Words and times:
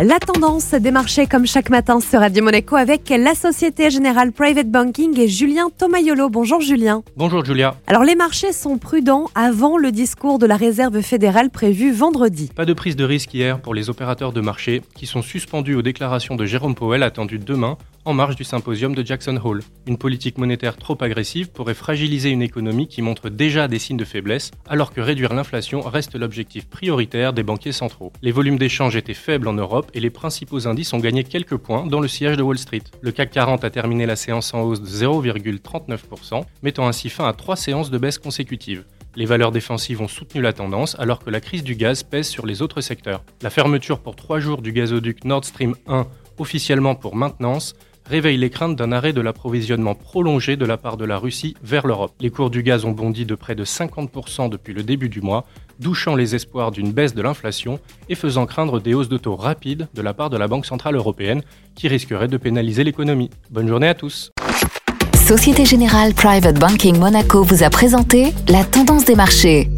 La 0.00 0.18
tendance 0.18 0.72
des 0.72 0.90
marchés 0.90 1.26
comme 1.26 1.46
chaque 1.46 1.70
matin 1.70 2.00
sur 2.00 2.20
Radio 2.20 2.42
Monaco 2.42 2.74
avec 2.74 3.08
la 3.10 3.34
Société 3.34 3.88
Générale 3.90 4.32
Private 4.32 4.68
Banking 4.68 5.16
et 5.20 5.28
Julien 5.28 5.68
Tomayolo. 5.78 6.28
Bonjour 6.28 6.60
Julien. 6.60 7.04
Bonjour 7.16 7.44
Julia. 7.44 7.76
Alors 7.86 8.02
les 8.02 8.16
marchés 8.16 8.52
sont 8.52 8.78
prudents 8.78 9.28
avant 9.36 9.76
le 9.76 9.92
discours 9.92 10.40
de 10.40 10.46
la 10.46 10.56
Réserve 10.56 11.00
fédérale 11.02 11.50
prévu 11.50 11.92
vendredi. 11.92 12.50
Pas 12.54 12.64
de 12.64 12.72
prise 12.72 12.96
de 12.96 13.04
risque 13.04 13.32
hier 13.32 13.60
pour 13.60 13.74
les 13.74 13.90
opérateurs 13.90 14.32
de 14.32 14.40
marché 14.40 14.82
qui 14.96 15.06
sont 15.06 15.22
suspendus 15.22 15.76
aux 15.76 15.82
déclarations 15.82 16.34
de 16.34 16.46
Jérôme 16.46 16.74
Powell 16.74 17.04
attendues 17.04 17.38
demain 17.38 17.76
en 18.04 18.14
marge 18.14 18.36
du 18.36 18.44
symposium 18.44 18.94
de 18.94 19.06
Jackson 19.06 19.38
Hole. 19.42 19.62
Une 19.86 19.96
politique 19.96 20.38
monétaire 20.38 20.76
trop 20.76 20.96
agressive 21.00 21.50
pourrait 21.50 21.74
fragiliser 21.74 22.30
une 22.30 22.42
économie 22.42 22.88
qui 22.88 23.00
montre 23.00 23.28
déjà 23.28 23.68
des 23.68 23.78
signes 23.78 23.96
de 23.96 24.04
faiblesse, 24.04 24.50
alors 24.68 24.92
que 24.92 25.00
réduire 25.00 25.34
l'inflation 25.34 25.80
reste 25.82 26.16
l'objectif 26.16 26.66
prioritaire 26.66 27.32
des 27.32 27.44
banquiers 27.44 27.72
centraux. 27.72 28.12
Les 28.22 28.32
volumes 28.32 28.58
d'échange 28.58 28.96
étaient 28.96 29.14
faibles 29.14 29.46
en 29.46 29.52
Europe 29.52 29.81
et 29.94 30.00
les 30.00 30.10
principaux 30.10 30.66
indices 30.66 30.92
ont 30.92 30.98
gagné 30.98 31.24
quelques 31.24 31.56
points 31.56 31.86
dans 31.86 32.00
le 32.00 32.08
siège 32.08 32.36
de 32.36 32.42
Wall 32.42 32.58
Street. 32.58 32.82
Le 33.00 33.12
CAC 33.12 33.30
40 33.30 33.64
a 33.64 33.70
terminé 33.70 34.06
la 34.06 34.16
séance 34.16 34.52
en 34.54 34.62
hausse 34.62 34.80
de 34.80 34.86
0,39%, 34.86 36.42
mettant 36.62 36.86
ainsi 36.86 37.08
fin 37.08 37.26
à 37.26 37.32
trois 37.32 37.56
séances 37.56 37.90
de 37.90 37.98
baisse 37.98 38.18
consécutives. 38.18 38.84
Les 39.14 39.26
valeurs 39.26 39.52
défensives 39.52 40.00
ont 40.00 40.08
soutenu 40.08 40.40
la 40.40 40.52
tendance 40.54 40.96
alors 40.98 41.18
que 41.18 41.28
la 41.28 41.40
crise 41.40 41.62
du 41.62 41.74
gaz 41.74 42.02
pèse 42.02 42.28
sur 42.28 42.46
les 42.46 42.62
autres 42.62 42.80
secteurs. 42.80 43.22
La 43.42 43.50
fermeture 43.50 43.98
pour 43.98 44.16
trois 44.16 44.40
jours 44.40 44.62
du 44.62 44.72
gazoduc 44.72 45.24
Nord 45.24 45.44
Stream 45.44 45.74
1, 45.86 46.06
officiellement 46.38 46.94
pour 46.94 47.14
maintenance, 47.14 47.74
réveille 48.06 48.36
les 48.36 48.50
craintes 48.50 48.76
d'un 48.76 48.92
arrêt 48.92 49.12
de 49.12 49.20
l'approvisionnement 49.20 49.94
prolongé 49.94 50.56
de 50.56 50.64
la 50.64 50.76
part 50.76 50.96
de 50.96 51.04
la 51.04 51.18
Russie 51.18 51.56
vers 51.62 51.86
l'Europe. 51.86 52.12
Les 52.20 52.30
cours 52.30 52.50
du 52.50 52.62
gaz 52.62 52.84
ont 52.84 52.92
bondi 52.92 53.24
de 53.24 53.34
près 53.34 53.54
de 53.54 53.64
50% 53.64 54.48
depuis 54.48 54.74
le 54.74 54.82
début 54.82 55.08
du 55.08 55.20
mois, 55.20 55.44
douchant 55.80 56.14
les 56.14 56.34
espoirs 56.34 56.70
d'une 56.70 56.92
baisse 56.92 57.14
de 57.14 57.22
l'inflation 57.22 57.80
et 58.08 58.14
faisant 58.14 58.46
craindre 58.46 58.80
des 58.80 58.94
hausses 58.94 59.08
de 59.08 59.18
taux 59.18 59.36
rapides 59.36 59.88
de 59.94 60.02
la 60.02 60.14
part 60.14 60.30
de 60.30 60.36
la 60.36 60.48
Banque 60.48 60.66
Centrale 60.66 60.96
Européenne 60.96 61.42
qui 61.74 61.88
risquerait 61.88 62.28
de 62.28 62.36
pénaliser 62.36 62.84
l'économie. 62.84 63.30
Bonne 63.50 63.68
journée 63.68 63.88
à 63.88 63.94
tous. 63.94 64.30
Société 65.26 65.64
Générale 65.64 66.14
Private 66.14 66.58
Banking 66.58 66.98
Monaco 66.98 67.42
vous 67.42 67.62
a 67.62 67.70
présenté 67.70 68.32
la 68.48 68.64
tendance 68.64 69.04
des 69.04 69.14
marchés. 69.14 69.68